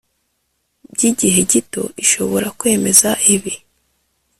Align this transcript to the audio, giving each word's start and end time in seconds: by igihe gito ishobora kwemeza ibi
by 0.93 1.01
igihe 1.09 1.39
gito 1.51 1.83
ishobora 2.03 2.47
kwemeza 2.59 3.09
ibi 3.33 3.53